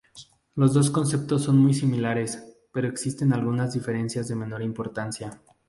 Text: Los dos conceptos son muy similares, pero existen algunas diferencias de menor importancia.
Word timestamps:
Los 0.55 0.73
dos 0.73 0.89
conceptos 0.89 1.43
son 1.43 1.59
muy 1.59 1.75
similares, 1.75 2.43
pero 2.73 2.87
existen 2.87 3.33
algunas 3.33 3.73
diferencias 3.73 4.27
de 4.27 4.35
menor 4.35 4.63
importancia. 4.63 5.39